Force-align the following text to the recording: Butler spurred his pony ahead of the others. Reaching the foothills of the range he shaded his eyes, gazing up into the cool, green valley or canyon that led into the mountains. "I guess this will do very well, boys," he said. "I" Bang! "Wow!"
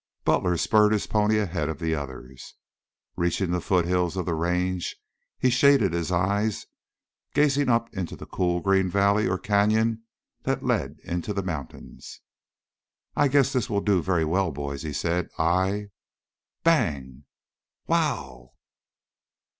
Butler 0.25 0.57
spurred 0.57 0.93
his 0.93 1.05
pony 1.05 1.37
ahead 1.37 1.69
of 1.69 1.77
the 1.77 1.93
others. 1.93 2.55
Reaching 3.15 3.51
the 3.51 3.61
foothills 3.61 4.17
of 4.17 4.25
the 4.25 4.33
range 4.33 4.95
he 5.37 5.51
shaded 5.51 5.93
his 5.93 6.11
eyes, 6.11 6.65
gazing 7.35 7.69
up 7.69 7.93
into 7.93 8.15
the 8.15 8.25
cool, 8.25 8.61
green 8.61 8.89
valley 8.89 9.27
or 9.27 9.37
canyon 9.37 10.01
that 10.41 10.65
led 10.65 10.97
into 11.03 11.33
the 11.35 11.43
mountains. 11.43 12.19
"I 13.15 13.27
guess 13.27 13.53
this 13.53 13.69
will 13.69 13.79
do 13.81 14.01
very 14.01 14.25
well, 14.25 14.51
boys," 14.51 14.81
he 14.81 14.91
said. 14.91 15.29
"I" 15.37 15.89
Bang! 16.63 17.25
"Wow!" 17.85 18.53